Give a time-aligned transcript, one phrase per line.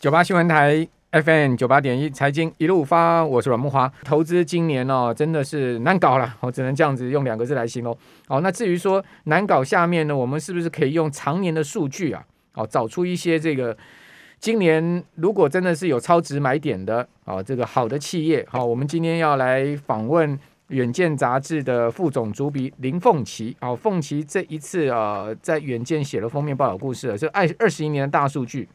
[0.00, 3.92] 九八新闻台 FM 九八点一财经一路发，我是阮慕华。
[4.02, 7.94] 投资今年哦，真的是难搞了， 我只能这样子用两个字来形容。
[8.26, 12.24] 哦，那至于说难搞下面呢，我们是不是可以用常年的数据啊，
[12.54, 13.76] 哦，找出一些这个
[14.38, 18.42] 今年如果真的是有超值买点的，哦，这个好的企业。
[18.48, 20.38] 好，我们今天要来访问。
[20.68, 28.68] 远见杂志的副总主笔林凤琪，哦，凤琪这一次啊、在远见写了封面报道故事了，这二二十一年的大数据，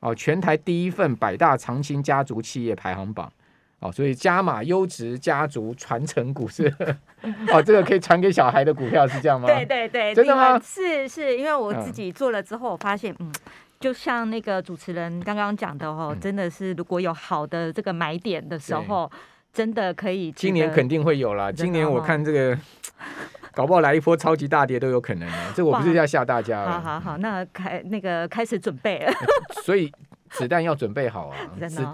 [0.00, 3.32] 哦，全台第一份百大长青家族企业排行榜，
[3.80, 6.72] 哦，所以加码优质家族传承股是，
[7.52, 9.46] 哦，这个可以传给小孩的股票是这样吗？
[9.46, 10.60] 对对对，真的吗？
[10.60, 13.32] 是是，因为我自己做了之后，我发现，嗯，
[13.80, 19.10] 就像那个主持人刚刚讲的哦，真的是如果有好的这个买点的时候。
[19.50, 21.50] 真的可以，今年肯定会有了。
[21.52, 22.56] 今年我看这个，
[23.58, 25.50] 搞不好来一波超级大跌都有可能啊！
[25.52, 26.64] 这我不是要吓大家。
[26.64, 29.12] 好好好，那开那个开始准备了。
[29.66, 29.92] 所以。
[30.30, 31.36] 子弹要准备好啊！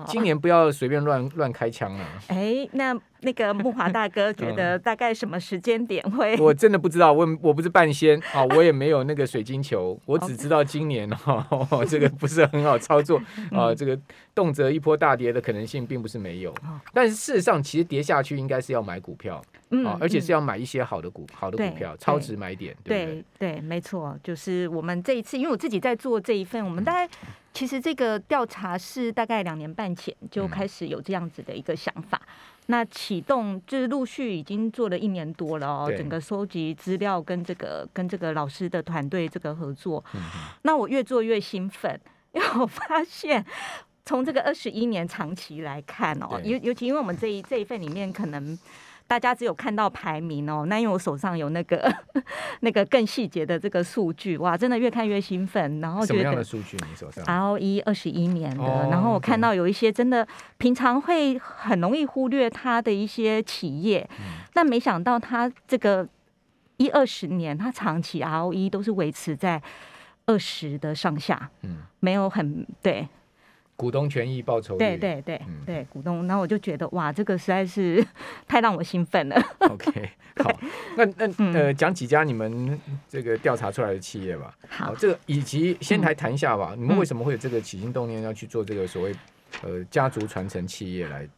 [0.08, 2.04] 今年不要随便乱乱开枪啊！
[2.26, 2.92] 哎，那
[3.24, 6.36] 那个木华大哥觉得大概什么时间点会？
[6.36, 11.46] 我真的不知道，我我不是半仙啊， 我也没有那个水晶球，我只知道今年哈，
[11.88, 13.98] 这个不是很好操作啊，这个
[14.34, 16.54] 动辄一波大跌的可能性并不是没有。
[16.92, 19.42] 但是事实上，其实跌下去应该是要买股票，
[19.84, 22.76] 啊，而且是要买一些好的股好的股票，超值买点。
[22.84, 27.08] 对对，没错，就是我们这一次，因为我自己在做这一份，我们大概。
[27.54, 32.28] 其实这个调查是大概两年半前就开始有这样子的一个想法，嗯、
[32.66, 40.20] 那启动就是陆续已经做了一年多了哦，整个收集资料跟这个跟这个老师的团队这个合作，嗯、
[40.62, 42.00] 那我越做越兴奋，
[42.32, 43.44] 因为我发现
[44.04, 48.58] 从这个二十一年长期来看哦，尤尤其因为我们这一这一份里面可能。
[49.06, 51.94] 大家只有看到排名哦，那因为我手上有那个
[52.60, 55.80] 那个更细节的这个数据，哇，真的越看越兴奋。
[55.80, 56.76] 然后觉得什么样的数据？
[56.88, 66.08] 你手上？ROE 二十一年的，哦、然后我看到有一些真的平常会很容易忽略它的一些企业，嗯、但没想到它这个
[66.78, 69.62] 一二十年，它长期 ROE 都是维持在
[70.26, 73.06] 二十的上下，嗯，没有很对。
[73.76, 78.04] 股东权益报酬率，对对对对，股东，然后我就觉得哇，这个实在是
[78.46, 79.36] 太让我兴奋了。
[79.68, 80.10] OK，
[80.42, 80.60] 好，
[80.96, 84.56] 那那呃，讲几家你们这个调查出来的企业吧。
[84.68, 89.14] 好，这个以及先来谈一下吧，你们为什么会有这个起心动念要去做这个所谓
[89.62, 91.28] 呃家族传承企业来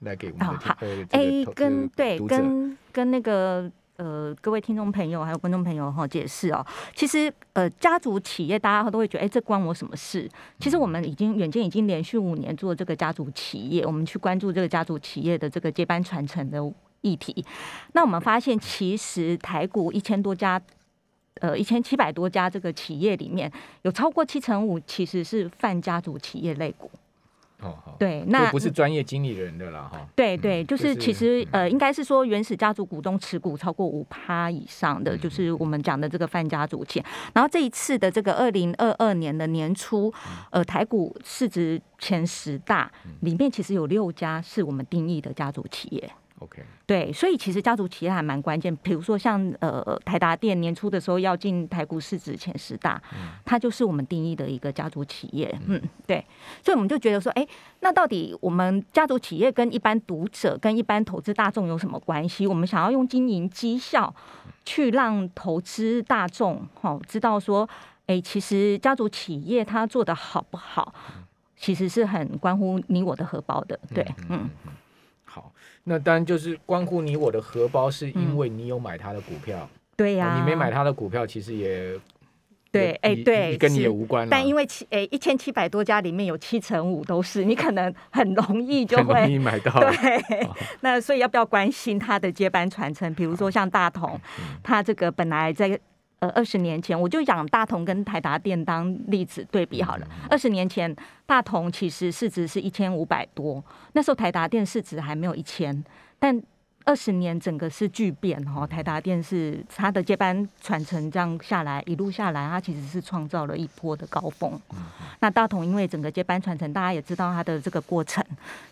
[0.00, 3.70] 来给我们的呃哎跟对跟跟那个。
[3.96, 6.66] 呃，各位听众朋友还有观众朋友哈，解释哦，
[6.96, 10.28] 其实呃，家族企业大家都会觉得，哎，这关我什么事？
[10.58, 16.60] 其实我们已经远见已经连续五年做这个家族企业，我们去关注这个家族企业的这个接班传承的
[17.02, 17.44] 议题。
[17.92, 20.60] 那我们发现，其实台股一千多家，
[21.40, 23.50] 呃，一千七百多家这个企业里面
[23.82, 26.90] 有超过七成五其实是泛家族企业类股。
[27.98, 30.06] 对，那不是专业经理人的啦，哈。
[30.14, 37.04] 对对，就是其实呃，应该是说原始家族股东持股超过五趴以上的，就是我们讲的这个范家族企业。
[37.32, 40.12] 然后这一次的这个二零二二年的年初，
[40.50, 46.10] 呃，台股市值前十大里面，其实有六家是我们定义的家族企业。
[46.44, 48.74] OK，对，所以其实家族企业还蛮关键。
[48.76, 55.58] 比如说像呃台达电年初的时候要进台股市值前十大，嗯、它就是我们定义的一个家族企业。
[55.66, 56.22] 嗯，对，
[56.62, 57.46] 所以我们就觉得说，哎，
[57.80, 62.46] 那到底我们家族企业跟一般读者、跟一般投资大众有什么关系？
[62.46, 64.14] 我们想要用经营绩效
[64.66, 67.66] 去让投资大众哈知道说，
[68.06, 70.92] 哎，其实家族企业它做的好不好，
[71.56, 73.80] 其实是很关乎你我的荷包的。
[73.94, 74.50] 对，嗯。
[75.34, 75.52] 好，
[75.82, 79.58] 那当然就是关乎你我的荷包，是因为你有买他的股票。
[79.62, 81.92] 嗯、对呀、啊，你没买他的股票，其实也
[82.70, 84.28] 对，哎，欸、对，跟你也无关。
[84.30, 89.72] 但因为七哎一千七百多家里面有七成五都是，你可能很容易就会容易买到。
[89.80, 93.12] 对，哦、那所以要不要关心他的接班传承？
[93.16, 94.08] 比如说像大同，
[94.38, 95.76] 嗯、他这个本来在。
[96.18, 100.06] 呃，二十年前我就讲大同跟台达电当例子对比好了。
[100.30, 100.94] 二十年前
[101.26, 103.62] 大同其实市值是一千五百多，
[103.92, 105.84] 那时候台达电市值还没有一千，
[106.18, 106.42] 但。
[106.86, 114.60] 二十年整个是巨变哈，台达电是它的接班传承这样下来一路下来，它其实是创造了一波的高峰。
[115.20, 118.22] 那大同因为整个接班传承，大家也知道它的这个过程，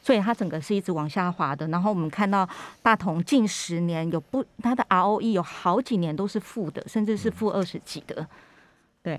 [0.03, 1.67] 所以它整个是一直往下滑的。
[1.69, 2.47] 然后我们看到
[2.83, 8.27] 大同近十年有不它的 ROE 有好几年都是负的，甚至是负二十几的。
[9.03, 9.19] 对，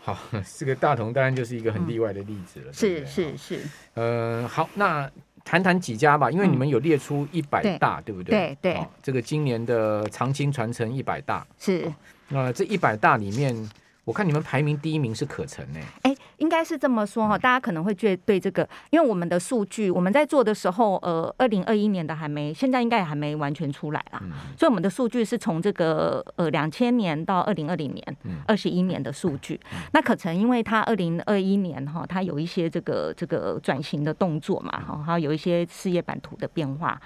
[0.00, 0.16] 好，
[0.56, 2.72] 这个大同当然就是一个很例外的例子了。
[2.72, 3.60] 是是是，
[3.92, 5.10] 呃，好，那。
[5.48, 8.54] 谈谈几家吧，因为你们有列出一百大，对不对？
[8.60, 8.86] 对对。
[9.02, 11.90] 这个今年的长青传承一百大是。
[12.28, 13.56] 那这一百大里面，
[14.04, 15.80] 我看你们排名第一名是可成呢。
[16.02, 16.14] 哎，
[16.48, 24.22] 应该是这么说哈，大家可能会觉得对这个，因为我们的数据我们在做的时候，呃，二零二一年的还没，现在应该也还没完全出来啦。
[24.56, 28.16] 所以我们的数据是从这个呃两千年到二零二零年，
[28.46, 29.60] 二十一年的数据。
[29.92, 36.98] 那可成因为它二零二一年哈，它有一些这个这个转型的动作嘛，哈，还有一些事业版图的变化。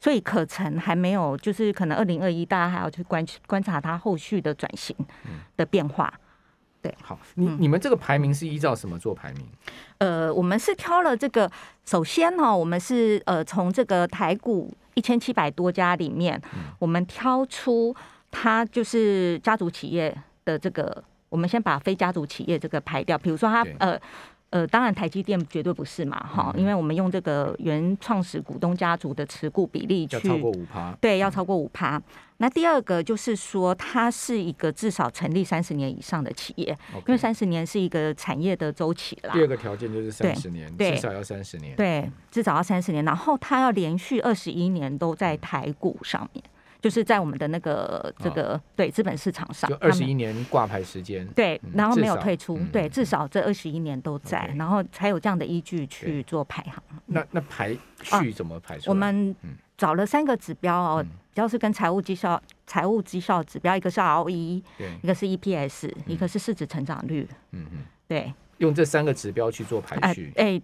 [0.00, 4.96] 所以可成还没有，就是可能二零二一，大家还要去观观察它后续的转型
[5.54, 6.10] 的变化。
[6.86, 9.46] 对，好，你你们这个排名是依照什么做排名？
[9.98, 11.50] 呃，我们是挑了这个，
[11.84, 16.40] 首先哈，我们是呃从这个台股一千七百多家里面，
[16.78, 17.94] 我们挑出
[18.30, 24.00] 它就是家族企业的这个，我们先把非家族企业这个排掉，比如说它呃。
[24.50, 32.00] 呃，当然台积电绝对不是嘛，哈，因为我们用这个原创始股东家族的持股比例去，要超过五趴，对，要超过五趴。
[32.38, 39.32] 那第二个就是说，它是一个至少成立三十年以上的企业，因为三十年是一个产业的周期啦。
[39.32, 43.04] 第二个条件就是三十年，至少要三十年，对，至少要三十年。
[43.04, 46.44] 然后它要连续二十一年都在台股上面。
[46.80, 56.82] 就是在我们的那个这个、哦、对资本市场上，就二十一年挂牌时间，对，然后没有退出，对，至少这二十一年都在，然后才有这样的依据去做排行。
[57.06, 58.78] 那那排序怎么排？
[58.86, 59.34] 我们
[59.76, 67.28] 找了三个指标哦，主要是跟财务绩效、财务绩效指标，一个是 ROE，对，一个是 EPS，一个是市值成长率。
[67.52, 70.32] 嗯嗯，对，用这三个指标去做排序。
[70.36, 70.60] 哎。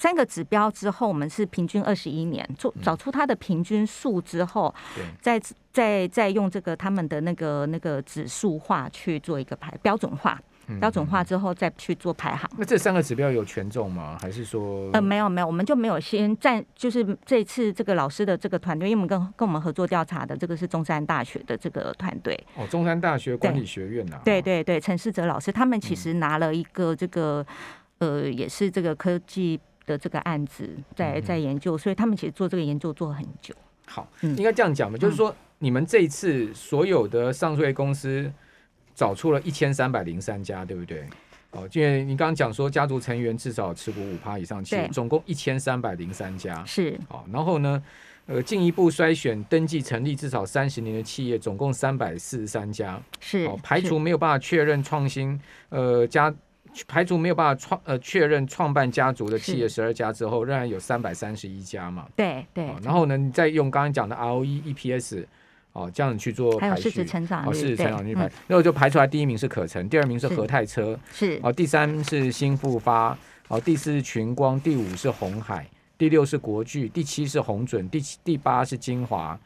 [0.00, 5.38] 三个指标之后，我们是平均二十一年，做找出它的平均数之后，嗯、再
[5.70, 10.40] 再再用这个他们的那个那个指数化去做一个排标准化，
[10.80, 12.50] 标准化之后再去做排行。
[12.56, 14.16] 那这三个指标有权重吗？
[14.22, 14.88] 还是说？
[14.94, 22.34] 呃，没有没有，我们就没有先占，就是这次这个老师的这个团队，因为我们跟跟我们合作调查的这个是中山大学的这个团队。
[22.56, 24.22] 哦，中山大学管理学院呐、啊。
[24.24, 27.44] 对对对，陈世哲老师他们其实拿了一个这个、
[27.98, 29.60] 嗯、呃，也是这个科技。
[29.86, 33.54] 的这个案子在在研究，所以他们其实做这个研究做了很久。
[33.86, 38.32] 好，应该这样讲吧，就是说你们这一次所有的上柜公司
[38.94, 41.04] 找出了一千三百零三家，对不对？
[41.50, 46.96] 哦，因为你刚刚讲说家族成员至少持股五趴以上，其实总共一千三百零三家是。
[47.08, 47.82] 好，然后呢，
[48.26, 53.46] 呃，进一步筛选登记成立至少三十年的企业，总共三百四十三家是。
[53.46, 55.40] 哦，排除没有办法确认创新
[55.70, 56.32] 呃家。
[56.86, 62.06] 排除没有办法创呃确认创办家族的企业十二家之后，仍然有三百三十一家嘛。
[62.14, 62.76] 对对、哦。
[62.82, 65.24] 然后呢，你再用刚刚讲的 ROE、EPS
[65.72, 73.18] 哦这样去做排序，还有市值成长率，哦、市值成长率排，那我就排出来，第一名是可成，第二名是和泰车，是哦，第三是新复发，
[73.48, 75.68] 哦，第四是群光，第五是红海，
[75.98, 79.38] 第六是国巨，第七是红准，第七第八是精华。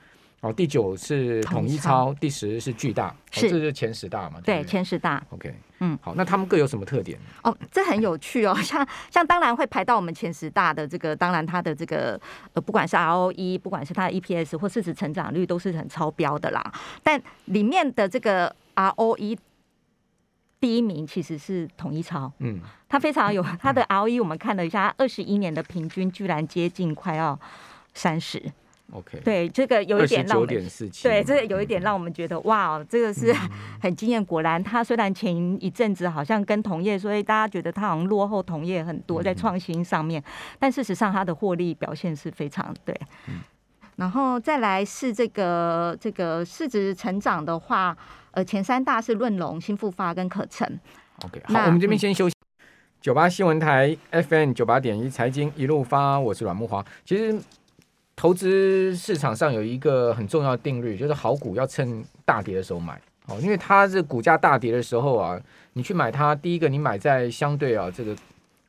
[0.44, 4.38] 哦，第九是统一超，第十是巨大，是、哦、这是前十大嘛？
[4.44, 5.24] 对，对，前十大。
[5.30, 7.18] OK，嗯，好，那他们各有什么特点？
[7.42, 12.20] 哦，这很有趣哦，像像当然会排到我们前十大的这个，当然它的这个
[12.52, 16.62] 呃，不管是 ROE，不管是它的 EPS 或市值成长率，都是很超标的啦。
[17.02, 19.38] 但里面的这个 ROE
[20.60, 27.40] 第一名其实是统一超，嗯，它非常有它的 ROE，我们看了一下，二十一年的平均居然接近快要
[27.94, 28.52] 三十。
[28.92, 30.54] OK，对，这个有一点让我们
[31.02, 33.34] 对这个有一点让我们觉得、嗯、哇，这个是
[33.80, 34.22] 很惊艳。
[34.24, 40.24] 果然，他虽然前一阵子好像跟同业，所以大家觉得他好像落后同业很多在创新上面，嗯、
[40.60, 42.94] 但事实上他的获利表现是非常对。
[43.26, 43.40] 嗯、
[43.96, 47.96] 然后再来是这个这个市值成长的话，
[48.32, 50.68] 呃，前三大是润隆、新复发跟可成。
[51.24, 52.34] OK，好，我们这边先休息。
[53.00, 56.84] 九八、嗯、新闻台 FM 九八点一财经一路发，我是阮木华。
[57.04, 57.36] 其实。
[58.24, 65.38] 投资市场上有一个很重要的定律，就是好股要趁大跌的时候买，哦，因为它这股价大跌的时候啊，
[65.74, 68.16] 你去买它，第一个你买在相对啊这个，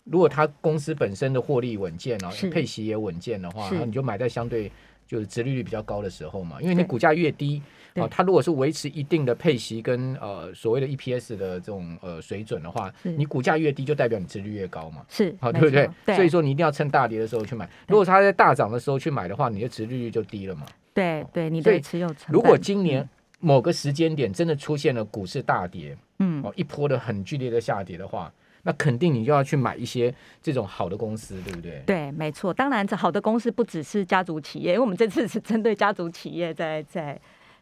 [0.04, 4.70] 如果它公司本身的获利稳健啊，配息也稳健的话，那你就买在相对
[5.08, 7.62] 就是殖利率比较高的时候嘛，因为你股价越低。
[7.96, 15.06] 哦，它如果是维持一定的配息跟呃所谓的 EPS 的这种呃水准的话，你股价越低，就代表你殖利率越高嘛。
[15.08, 15.90] 是，好，对不对？
[16.14, 17.70] 所以说你一定要趁大跌的时候去买。
[17.88, 20.66] 如果它在大涨的时候去买的话，你的殖利率就低了嘛。
[20.94, 22.34] 对对，你的持有成本。
[22.34, 23.08] 如果今年
[23.40, 28.30] 某个时间点真的出现了股市大跌，嗯，哦，一波的很剧烈的下跌的话，
[28.66, 31.82] 那肯定你就要去买一些这种好的公司，对不对？
[31.86, 32.54] 对，没错。
[32.54, 37.18] 当然，这好的公司不只是家族企业，因为我们这次是针对家族企业在在。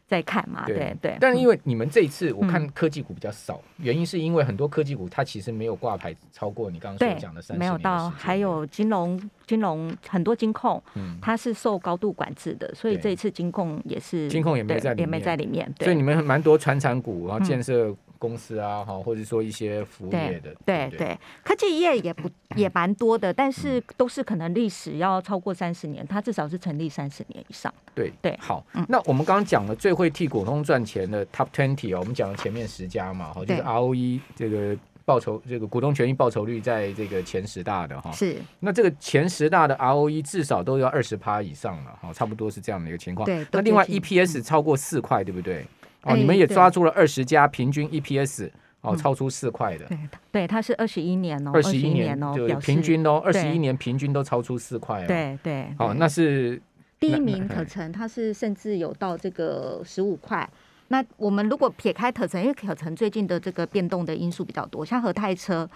[0.06, 1.16] 在看嘛，对对，对。
[1.18, 15.72] 但是因为你们这一次我看科技股比较少，嗯、原因是因为很多科技股它其实没有挂牌超过你刚刚所讲的三十年，没有到，还有金融金融很多金控，嗯，它是受高度管制的，所以这一次金控也是金控也没在，也没在里面。
[15.78, 17.90] 对，所以你们蛮多传产股，然后建设
[18.24, 27.72] 公司啊，哈，或者说一些服务业的，对对，对，科技业也不也蛮多的，但是都是可能历史要超过三十年，它至少是成立三十年以上。
[27.94, 34.76] 对对，好，那我们刚刚讲了最会替股东赚钱的 Top Twenty 哦，我们讲了前面十家嘛，哈，就是 ROE 这个。
[35.06, 38.38] 报酬这个股东权益报酬率在这个前十大的哈，是。
[38.60, 43.26] 那这个前十大的 ROE 至少都要二十趴以上了哈，差不多是这样的一个情况。
[43.26, 45.66] 对，那另外 EPS 超过四块，对不对？
[46.04, 48.50] 哦，你们也抓住了二十家平均 EPS
[48.82, 49.86] 哦，超出四块的。
[49.86, 49.98] 对，
[50.30, 55.04] 对，它是二十一年哦，二十一年哦，就平均哦，二十一年平均都超出四块。
[55.06, 56.60] 对对，哦，那是
[57.00, 60.48] 第一名可成，它是甚至有到这个十五块。
[60.88, 65.68] 那我们如果撇开可成，因为可成最近的这个变动的因素比较多，像和泰车，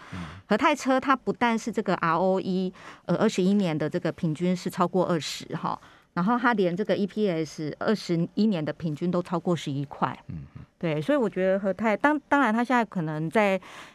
[0.47, 2.71] 和泰车它不但是这个 ROE
[3.07, 5.81] 呃二十一年的这个平均是超过二十哈，
[6.19, 10.39] 然后它连这个 EPS 二十一年的平均都超过十一块，嗯，
[10.77, 13.51] 对，所以我觉得和泰当当然它现在可能在，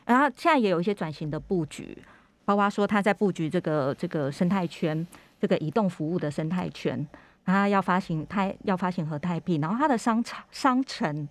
[0.06, 1.98] 然后现在也有一些转型的布局，
[2.46, 5.06] 包括说它在布局这个这个生态圈，
[5.38, 7.06] 这个移动服务的生态圈。
[7.46, 11.27] 他要发行，他要发行和泰币，然后他的商场商城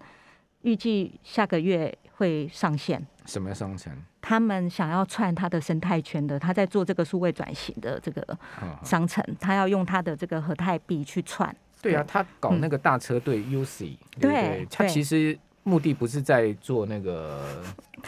[0.61, 3.05] 预计下个月会上线。
[3.26, 3.93] 什么商城？
[4.21, 8.25] 他们想要串他的生态圈的，他在做这个数位转型的这个
[8.85, 11.55] 商城，他要用他的这个和泰币去串。
[11.81, 15.37] 对啊，他搞那个大车队 UC，对对，他其实。
[15.64, 17.62] 目的不是在做那个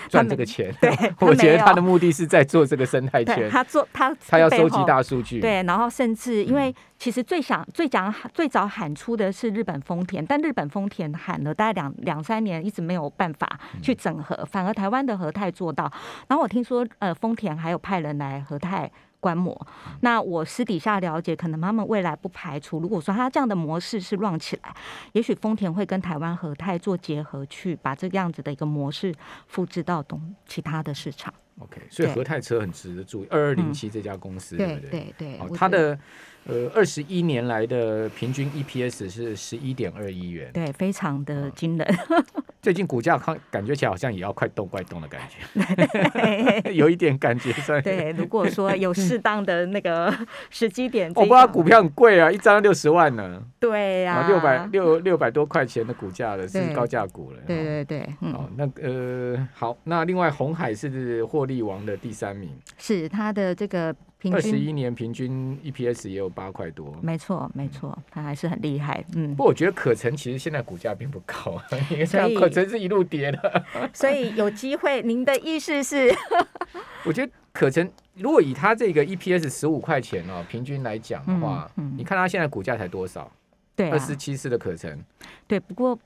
[0.09, 0.91] 赚这个钱，对，
[1.25, 3.49] 我觉得他的目的是在做这个生态圈。
[3.49, 15.91] 他做他他要收集大数据，对，然后甚至因为其实最想最讲最早喊出的是日本丰田，但日本丰田喊了大概两两三年，一直没有办法去整合，反而台湾的和泰做到。
[16.29, 18.91] 然后我听说呃丰田还有派人来和泰。
[19.21, 19.59] 观摩，
[20.03, 24.77] 那我私底下了解，可能他们未来不排除，如果说他这样的模式是 run 起来，
[25.13, 29.15] 也许丰田会跟台湾和泰做结合，去把这个样子的一个模式
[29.47, 31.33] 复制到东其他的市场。
[31.59, 34.91] OK，所以和泰车很值得注意，二二零七这家公司，对不对？
[34.91, 35.99] 对对，哦，它的。
[36.47, 41.99] 呃，二十一年来的平均 EPS 是十一点二亿元，对，非常的惊人。
[42.61, 47.81] 最近股价看感觉起来好像也要快动快动的感觉， 有一点感觉在。
[47.81, 50.15] 对，如果说有适当的那个
[50.51, 53.43] 时机点，我不知道股票很贵啊，一张六十万呢。
[53.59, 57.39] 对呀，六百六六百多块钱的股价了，是高价股了。
[57.47, 58.01] 对对对，
[58.33, 63.95] 哦，那呃好，那另外红海是获利王的第三名，是它的这个。
[64.33, 69.05] 二十一年平均 EPS 也有八块多，没错没错，它还是很厉害。
[69.15, 71.61] 嗯，不过我觉得可成其实现在股价并不高，
[72.07, 73.65] 所以可成是一路跌的。
[73.93, 76.15] 所以有机会，您的意思是？
[77.05, 83.31] 我觉得可成如果以它这个 EPS 十五块钱哦，平均来讲的话，嗯嗯、你看它现在股价才多少？
[83.77, 84.99] 对、啊，二十七四的可成。
[85.47, 85.99] 对，不过。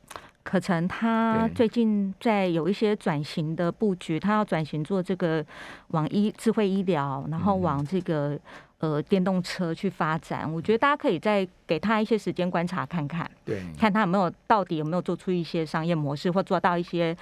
[0.49, 5.45] 可成，他最近在有一些转型的布局，他要转型做这个
[5.89, 8.39] 往医智慧医疗，然后往这个
[8.79, 10.51] 呃电动车去发展。
[10.51, 17.15] 我觉得大家可以再给他一些时间观察看看，对，看他有没有到底有没有做出一些商业模式，或做到一些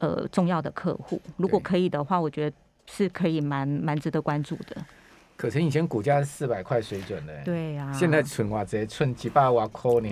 [0.00, 1.18] 呃重要的客户。
[1.38, 2.54] 如果可以的话，我觉得
[2.84, 4.76] 是可以蛮蛮值得关注的。
[5.34, 10.10] 可成以前股价是四百块水准的，对呀，现在存哇这存几百万块呢。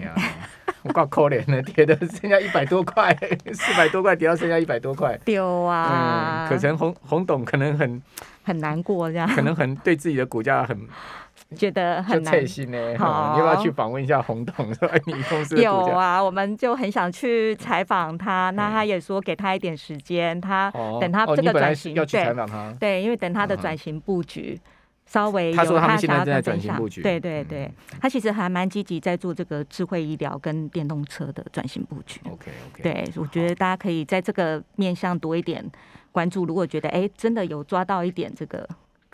[0.87, 3.17] 我够可怜的，跌的剩下一百多块，
[3.53, 6.47] 四百多块跌到剩下一百多块，丢啊！
[6.47, 8.03] 嗯，可成洪洪董可能很
[8.43, 10.79] 很难过，这样可能很对自己的股价很
[11.57, 12.79] 觉得很难心呢。
[12.99, 14.75] 好，你要不要去访问一下洪董？
[14.75, 18.51] 说你公司有啊，我们就很想去采访他。
[18.51, 24.61] 那他也说给他一点时间，他等他这个转型要去采访他，对，因为等他的转型布局。
[25.07, 27.71] 稍微有他说他们现在正在转型布局，对对对，
[28.01, 32.21] 他其实还蛮积极在做这个智慧医疗跟电动车的转型布局。
[32.25, 35.65] OK OK，对，我觉得大家可以在这个面向多一点
[36.11, 36.45] 关注。
[36.45, 38.69] 如果觉得哎真的有抓到一点这个，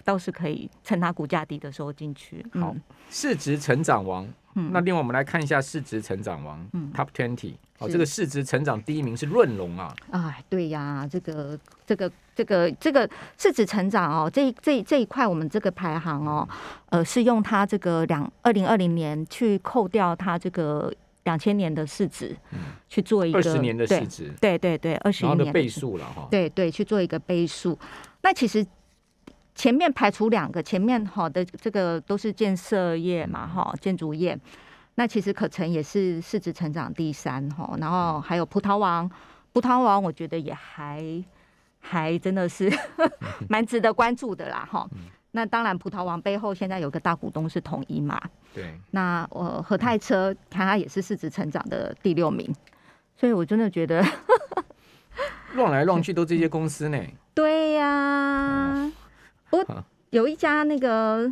[0.05, 2.45] 倒是可以趁它股价低的时候进去。
[2.53, 2.75] 好，
[3.11, 4.27] 市值成长王。
[4.55, 7.55] 嗯，那另外我们来看一下市值成长王，嗯，Top Twenty。
[7.79, 9.95] 哦，这个市值成长第一名是润龙啊！
[10.11, 16.47] 啊，对呀，这个这个这个这个市值成长哦，这这这一块我们这个排行哦，
[16.91, 20.93] 呃，是用它这个两二零二零年去扣掉它这个
[21.25, 22.37] 两千年的市值，
[22.87, 27.79] 去做一个二十年的市值，对对对，二十年的倍数了哈，对对，去做一个倍数。
[28.21, 28.63] 那其实
[29.61, 34.35] 前面排除两个，前面好的这个都是建设业嘛，哈，建筑业。
[34.95, 39.07] 那其实可成也是市值成长第三哈，然后还有葡萄王，
[39.53, 41.23] 葡萄王我觉得也还
[41.79, 42.73] 还真的是
[43.51, 44.89] 蛮值得关注的啦哈。
[45.33, 48.19] 那当然，葡萄王背后现在有个大股东是统一嘛，
[48.55, 48.81] 对。
[48.93, 52.51] 那我和泰车看它也是市值成长的第六名，
[53.15, 54.03] 所以我真的觉得
[55.53, 56.99] 乱来乱去都这些公司呢。
[57.33, 58.70] 对呀、啊，
[59.51, 61.31] 我有一家那个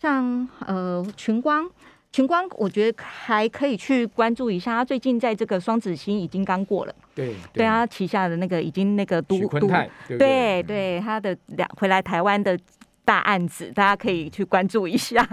[0.00, 1.68] 像呃群光。
[2.14, 4.76] 群光，我觉得还可以去关注一下。
[4.76, 12.56] 他最近在这个双子星已经刚过了，对对，对啊，旗下的那个已经那个都都对对，对，对他的两回来台湾的
[13.04, 15.28] 大案子，大家可以去关注一下。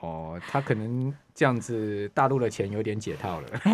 [0.00, 3.48] 哦，他可能这样子，大陆的钱有点解套了。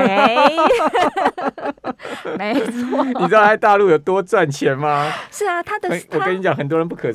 [2.36, 5.08] 没错，你知道在大陆有多赚钱吗？
[5.30, 7.12] 是啊，他的我跟你讲，很多人不可。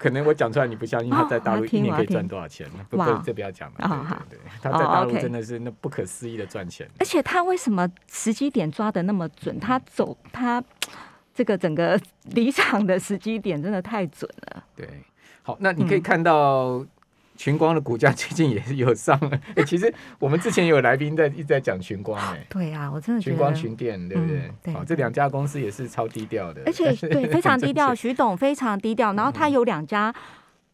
[0.00, 2.66] 可能我讲出来你不相信，他在大陆一年可以赚多少钱？
[2.88, 4.24] 不不，这不要讲了。
[4.30, 6.88] 对对对，他在大陆真的是那不可思议的赚钱。
[6.98, 9.60] 而且他为什么时机点抓的那么准？
[9.60, 10.64] 他走他
[11.34, 14.64] 这个整个离场的时机点真的太准了。
[14.74, 14.88] 对，
[15.42, 16.82] 好，那你可以看到。
[17.40, 24.40] 群光的股价最近也是有上了， 哎、欸，其实我们之前有来宾在一直在讲群光，哎，对啊，我真的群光群电，对不对？
[24.40, 30.14] 嗯、对，哦，这两家公司也是超低调的，而且对 非常低调， 徐董非常低调，然后他有两家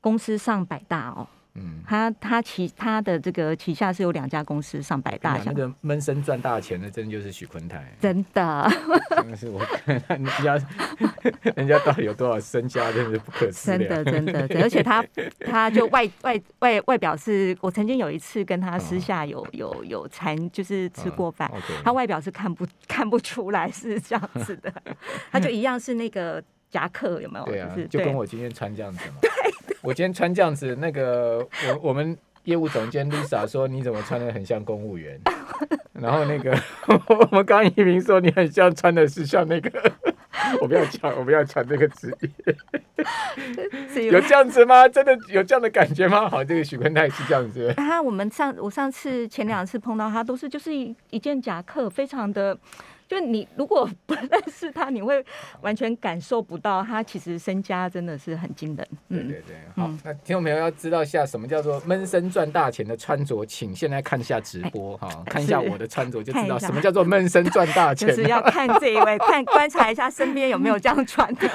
[0.01, 1.29] 公司上百大哦。
[1.57, 8.71] 嗯，他他旗他的这个旗下是有两家公司上百大小，那个闷声赚大钱的，真的就是许坤泰，真的，
[9.17, 9.61] 真的是我
[10.09, 10.59] 人家
[11.55, 15.05] 人家到底有多少身家，真的是不可思议，真的真的，而且他
[15.45, 21.51] 他就外外外外表是，我曾经有一次跟他私下有有有谈，就是吃过饭，
[21.83, 24.73] 他外表是看不看不出来是这样子的，
[25.33, 27.45] 他就一样是那个夹克，有没有？
[27.47, 29.17] 对啊，就跟我今天穿这样子嘛。
[29.87, 31.39] 我今天穿这样子，那个
[31.69, 35.21] 我我们业务总监 Lisa 说，你怎么穿的很像公务员？
[35.95, 36.59] 然后那个
[37.07, 39.71] 我们刚一鸣说，你很像穿的是像那个，
[40.61, 42.13] 我不要讲，我不要讲这个职
[43.95, 44.89] 业，有这样子吗？
[44.89, 46.29] 真的有这样的感觉吗？
[46.29, 47.73] 好，这个许坤泰是这样子。
[47.77, 52.59] 啊，我们上我上次前两次碰到他，都是就是一一件夹克，非常的。
[53.09, 55.25] 就你如果不认识他，你会
[55.61, 58.89] 完全感受不到他其实身家真的是很惊人。
[59.09, 68.09] 嗯，对对对，好，嗯、那听众朋友要知道一下什么叫做闷声赚大钱的穿着，请现在看一下直播哈，看一下我的穿着就知道什么叫做闷声赚大钱。
[68.09, 71.49] 就是要看这一位，看观察一下身边有没有这样穿的。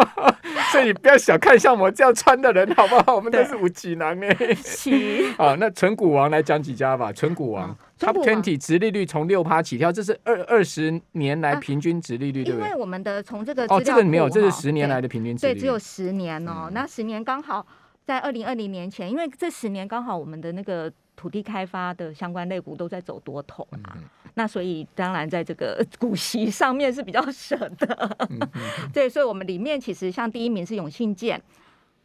[0.72, 3.14] 所以你不要小看像我这样穿的人，好不好？
[3.14, 4.54] 我们都是五级男哎。
[4.54, 5.30] 是。
[5.36, 7.76] 好，那存股王来讲几家吧，存股王。
[7.98, 12.68] Top twenty 殖利率从六趴起跳，这是二二十年来平均殖利率，对不对？
[12.68, 15.58] 因为我们的从这个哦，这个没有，这是十年来的平均值利率。
[15.58, 16.68] 对，只有十年哦。
[16.72, 17.66] 那十年刚好
[18.04, 23.96] 在二零二零年前，因为这十年刚好我们的那个土地开发的相关类股都在走多头啊，
[24.34, 28.28] 那所以当然在这个股息上面是比较省的。
[28.92, 31.42] 对，所以我们里面其实像第一名是永信建，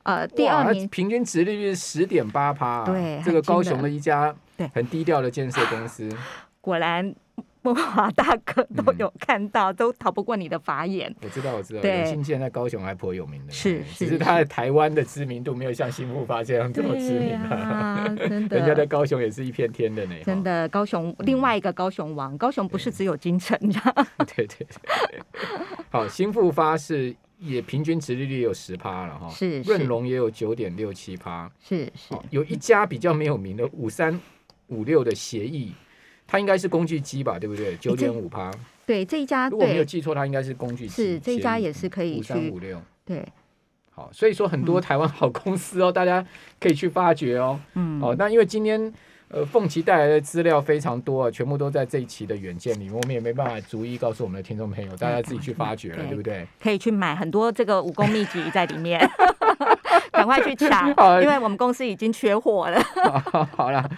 [0.03, 4.35] 呃，第二名平均值利率是十点八趴，对，这个高雄的一家。
[4.75, 6.07] 很低调的建设公司，
[6.61, 7.15] 果然
[7.63, 11.11] 慕驊大哥都有看到，嗯、都逃不过你的法眼。
[11.23, 20.13] 我知道，我知道，永信建在高雄还颇有名的，是，只是他在台湾的知名度没有像新富发这样这么知名啊， 真的，人家在高雄也是一片天的呢。
[20.23, 23.57] 真的，高雄另外一个高雄王，高雄不是只有金城。
[24.35, 25.19] 对对对，
[25.89, 34.17] 好，新复发是也平均值利率有十趴了哈，是，润龙也有九点六七趴，是是，有一家比较没有名的五三。
[34.67, 35.73] 五六的协议，
[36.25, 37.75] 它应该是工具机吧，对不对？
[37.75, 38.49] 九点五趴。
[38.85, 40.93] 对，这一家如果没有记错，它应该是工具机。
[40.93, 42.19] 是这一家也是可以。
[42.19, 42.81] 五三五六。
[43.03, 43.21] 对，
[43.89, 46.25] 好，所以说很多台湾好公司哦，嗯、大家
[46.57, 47.59] 可以去发掘哦。
[47.73, 48.01] 嗯。
[48.01, 48.93] 哦，那因为今天
[49.33, 56.45] 呃，凤琪带来的资料非常多啊，全部都在这一期的原件里面，我们也没办法逐一告诉我们的听众朋友，大家自己去发掘了，对，对不对？
[56.61, 58.99] 可以去买很多这个武功秘籍 在里面。
[60.11, 60.89] 赶快去抢，
[61.21, 62.81] 因为我们公司已经缺货了。
[63.55, 63.89] 好了。